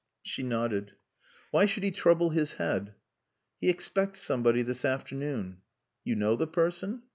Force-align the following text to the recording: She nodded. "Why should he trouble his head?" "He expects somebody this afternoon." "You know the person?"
She 0.23 0.41
nodded. 0.41 0.93
"Why 1.51 1.67
should 1.67 1.83
he 1.83 1.91
trouble 1.91 2.31
his 2.31 2.55
head?" 2.55 2.95
"He 3.59 3.69
expects 3.69 4.19
somebody 4.19 4.63
this 4.63 4.83
afternoon." 4.83 5.57
"You 6.03 6.15
know 6.15 6.35
the 6.35 6.47
person?" 6.47 7.03